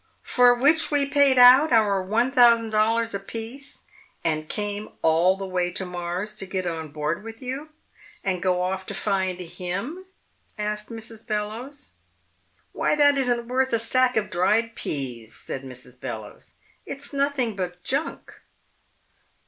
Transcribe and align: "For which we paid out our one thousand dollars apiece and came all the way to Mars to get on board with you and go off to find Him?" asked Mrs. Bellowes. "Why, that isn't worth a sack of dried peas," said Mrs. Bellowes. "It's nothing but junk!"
"For 0.23 0.55
which 0.55 0.89
we 0.89 1.05
paid 1.07 1.37
out 1.37 1.71
our 1.71 2.01
one 2.01 2.31
thousand 2.31 2.71
dollars 2.71 3.13
apiece 3.13 3.83
and 4.23 4.49
came 4.49 4.89
all 5.03 5.37
the 5.37 5.45
way 5.45 5.71
to 5.73 5.85
Mars 5.85 6.33
to 6.37 6.47
get 6.47 6.65
on 6.65 6.87
board 6.87 7.23
with 7.23 7.39
you 7.39 7.69
and 8.23 8.41
go 8.41 8.63
off 8.63 8.87
to 8.87 8.95
find 8.95 9.39
Him?" 9.39 10.07
asked 10.57 10.89
Mrs. 10.89 11.27
Bellowes. 11.27 11.91
"Why, 12.71 12.95
that 12.95 13.15
isn't 13.15 13.47
worth 13.47 13.73
a 13.73 13.79
sack 13.79 14.17
of 14.17 14.31
dried 14.31 14.73
peas," 14.75 15.35
said 15.35 15.61
Mrs. 15.63 16.01
Bellowes. 16.01 16.55
"It's 16.83 17.13
nothing 17.13 17.55
but 17.55 17.83
junk!" 17.83 18.41